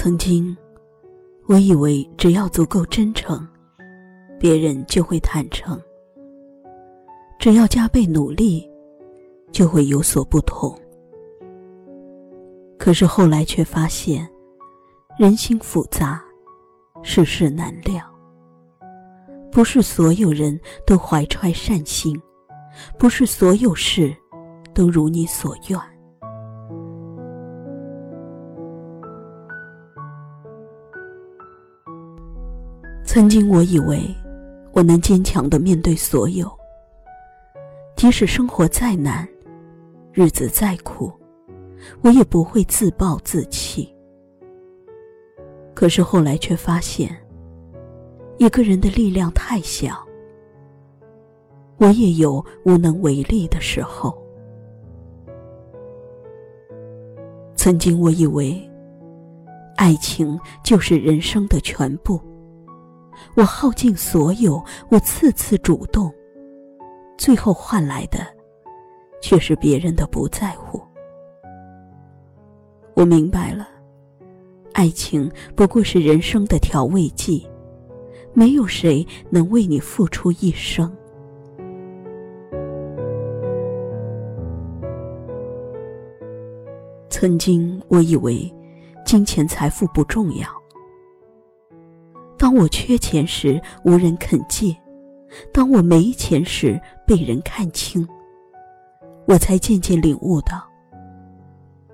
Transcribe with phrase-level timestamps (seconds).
[0.00, 0.56] 曾经，
[1.46, 3.44] 我以为只要足够真诚，
[4.38, 5.76] 别人就会坦诚；
[7.40, 8.64] 只要加倍努力，
[9.50, 10.72] 就会有所不同。
[12.78, 14.24] 可是后来却发现，
[15.18, 16.22] 人心复杂，
[17.02, 18.00] 世事难料。
[19.50, 20.56] 不是所有人
[20.86, 22.16] 都怀揣善心，
[23.00, 24.14] 不是所有事
[24.72, 25.97] 都如你所愿。
[33.18, 34.00] 曾经我以为
[34.70, 36.48] 我能坚强的面对所有，
[37.96, 39.28] 即使生活再难，
[40.12, 41.10] 日子再苦，
[42.00, 43.92] 我也不会自暴自弃。
[45.74, 47.10] 可是后来却发现，
[48.36, 49.98] 一个人的力量太小，
[51.78, 54.16] 我也有无能为力的时候。
[57.56, 58.56] 曾经我以为，
[59.76, 62.20] 爱情就是人生的全部。
[63.34, 66.12] 我耗尽所有，我次次主动，
[67.16, 68.18] 最后换来的，
[69.20, 70.80] 却是别人的不在乎。
[72.94, 73.68] 我明白了，
[74.72, 77.48] 爱情不过是人生的调味剂，
[78.32, 80.92] 没有谁能为你付出一生。
[87.08, 88.52] 曾经我以为，
[89.04, 90.46] 金钱财富不重要。
[92.48, 94.74] 当我缺钱时，无人肯借；
[95.52, 98.08] 当我没钱时，被人看轻。
[99.26, 100.66] 我才渐渐领悟到，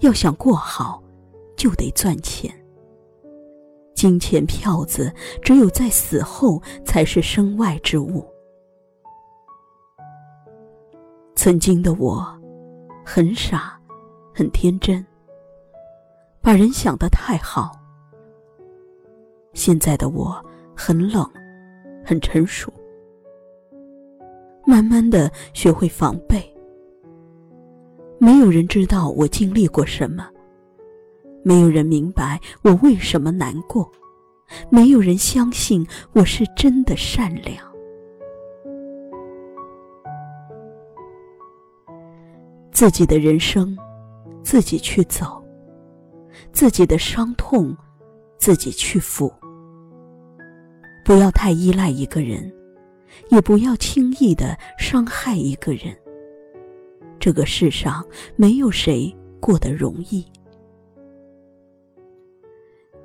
[0.00, 1.00] 要想过好，
[1.56, 2.52] 就得赚钱。
[3.94, 8.26] 金钱票子，只有在死后才是身外之物。
[11.36, 12.26] 曾经的我，
[13.04, 13.80] 很傻，
[14.34, 15.06] 很天真，
[16.40, 17.79] 把人想得太好。
[19.60, 20.42] 现在的我
[20.74, 21.22] 很冷，
[22.02, 22.72] 很成熟，
[24.64, 26.42] 慢慢的学会防备。
[28.18, 30.26] 没有人知道我经历过什么，
[31.42, 33.86] 没有人明白我为什么难过，
[34.70, 37.62] 没有人相信我是真的善良。
[42.72, 43.76] 自己的人生，
[44.42, 45.26] 自己去走；
[46.50, 47.76] 自己的伤痛，
[48.38, 49.30] 自己去抚。
[51.10, 52.54] 不要太依赖一个人，
[53.30, 55.92] 也不要轻易的伤害一个人。
[57.18, 58.06] 这个世上
[58.36, 60.24] 没有谁过得容易。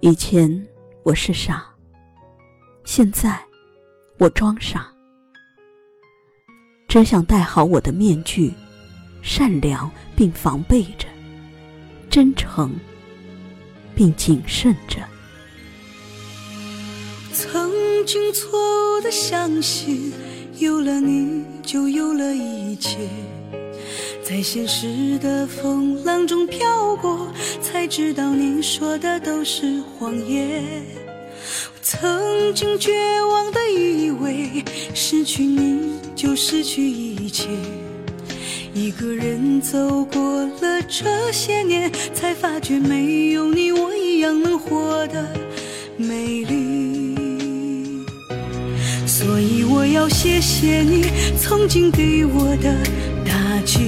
[0.00, 0.50] 以前
[1.04, 1.64] 我是傻，
[2.82, 3.40] 现在
[4.18, 4.92] 我装傻，
[6.88, 8.52] 只想戴好我的面具，
[9.22, 11.06] 善良并防备着，
[12.10, 12.74] 真诚
[13.94, 15.11] 并谨慎着。
[18.02, 20.12] 曾经错误的相信，
[20.58, 22.98] 有了你就有了一切，
[24.24, 27.28] 在现实的风浪中飘过，
[27.60, 30.64] 才知道你说的都是谎言。
[31.80, 32.90] 曾经绝
[33.22, 37.46] 望的以为，失去你就失去一切，
[38.74, 45.24] 一个人走过了这些年，才发觉没有你，我一样能活得
[45.96, 46.61] 美丽。
[49.06, 51.04] 所以我要谢谢你
[51.38, 52.74] 曾经给我的
[53.24, 53.32] 打
[53.64, 53.80] 击，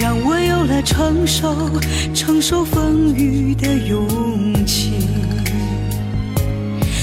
[0.00, 1.70] 让我有了承受
[2.14, 4.92] 承受风雨的勇气。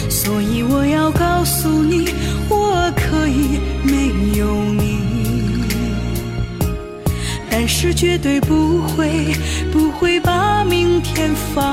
[0.09, 2.09] 所以我要告诉你，
[2.49, 4.99] 我可以没有你，
[7.49, 9.33] 但是绝对不会
[9.71, 11.70] 不会把明天放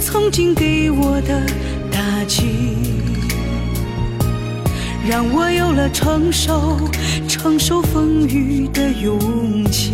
[0.00, 1.46] 曾经给我的
[1.90, 2.44] 打击，
[5.08, 6.78] 让我有了承受
[7.28, 9.92] 承受风雨的勇气。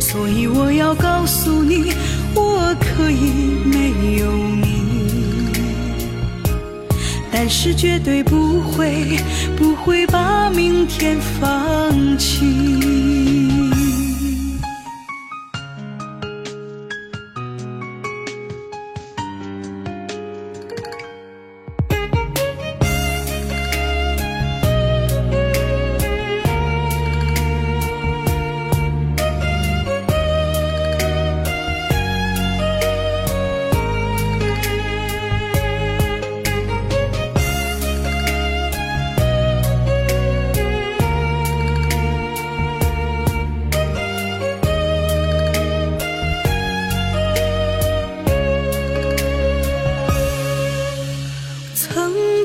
[0.00, 1.92] 所以我要告诉你，
[2.34, 5.50] 我可以没有你，
[7.30, 9.18] 但是绝对不会
[9.56, 11.55] 不会把明天放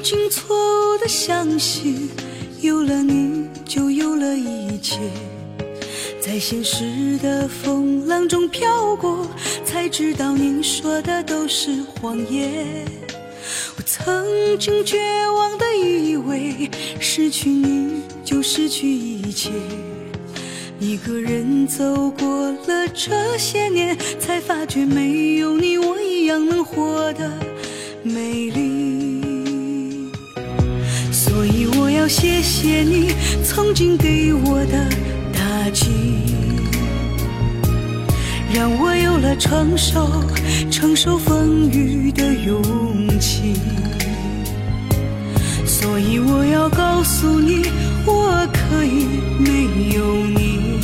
[0.02, 0.56] 经错
[0.96, 2.10] 误的相信，
[2.60, 5.00] 有了你就有了一切。
[6.20, 9.28] 在现实的风浪中飘过，
[9.64, 12.66] 才知道你说的都是谎言。
[13.78, 14.26] 我曾
[14.58, 14.98] 经绝
[15.36, 16.70] 望的以为，
[17.00, 19.52] 失去你就失去一切。
[20.80, 27.32] 一个人走过了这些年，才发觉没有你，我一样能活得
[28.04, 29.11] 美丽。
[32.02, 33.14] 要谢谢你
[33.44, 34.90] 曾经给我的
[35.32, 35.86] 打击，
[38.52, 40.10] 让我有了承受
[40.72, 42.60] 承受风雨的勇
[43.20, 43.54] 气。
[45.64, 47.68] 所以我要告诉你，
[48.08, 49.06] 我可以
[49.38, 50.80] 没有你，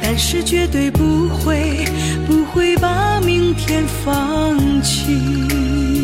[0.00, 1.84] 但是绝对不会
[2.26, 5.95] 不会把明天放弃。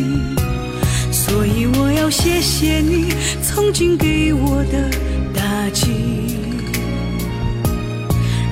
[2.03, 4.89] 要谢谢你曾经给我的
[5.33, 6.35] 打击，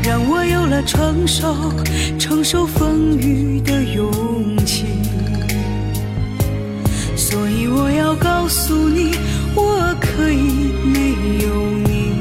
[0.01, 1.53] 让我有了承受
[2.17, 4.85] 承受风雨的勇气。
[7.17, 9.15] 所以我要告诉你，
[9.53, 11.09] 我可以没
[11.43, 11.53] 有
[11.83, 12.13] 你，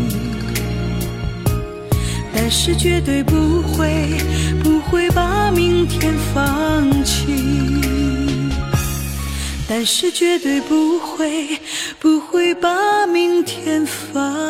[2.35, 4.17] 但是绝对不会
[4.65, 7.37] 不会把明天放弃，
[9.73, 11.57] 但是绝对不会
[12.01, 14.50] 不会把明天放。